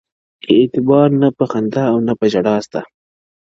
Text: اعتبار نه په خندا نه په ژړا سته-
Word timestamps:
اعتبار 0.53 1.09
نه 1.21 1.29
په 1.37 1.43
خندا 1.51 1.85
نه 2.07 2.13
په 2.19 2.25
ژړا 2.33 2.55
سته- 2.65 2.79